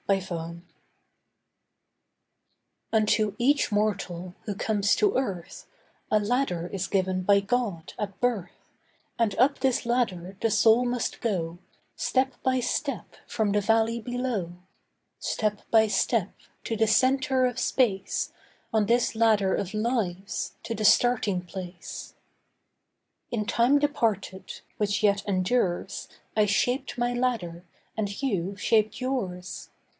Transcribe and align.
THE 0.07 0.15
LADDER 0.15 0.61
Unto 2.91 3.35
each 3.37 3.71
mortal 3.71 4.33
who 4.43 4.55
comes 4.55 4.93
to 4.97 5.15
earth 5.15 5.67
A 6.09 6.19
ladder 6.19 6.67
is 6.73 6.87
given 6.87 7.21
by 7.21 7.39
God, 7.39 7.93
at 7.99 8.19
birth, 8.19 8.67
And 9.17 9.35
up 9.37 9.59
this 9.59 9.85
ladder 9.85 10.35
the 10.41 10.49
soul 10.51 10.85
must 10.85 11.21
go, 11.21 11.59
Step 11.95 12.33
by 12.43 12.59
step, 12.59 13.15
from 13.27 13.51
the 13.53 13.61
valley 13.61 14.01
below; 14.01 14.53
Step 15.19 15.61
by 15.69 15.87
step, 15.87 16.33
to 16.65 16.75
the 16.75 16.87
centre 16.87 17.45
of 17.45 17.59
space, 17.59 18.33
On 18.73 18.87
this 18.87 19.15
ladder 19.15 19.55
of 19.55 19.73
lives, 19.73 20.55
to 20.63 20.73
the 20.75 20.83
Starting 20.83 21.41
Place. 21.45 22.15
In 23.29 23.45
time 23.45 23.79
departed 23.79 24.61
(which 24.77 25.03
yet 25.03 25.23
endures) 25.27 26.09
I 26.35 26.47
shaped 26.47 26.97
my 26.97 27.13
ladder, 27.13 27.65
and 27.95 28.21
you 28.21 28.57
shaped 28.57 28.99
yours. 28.99 29.69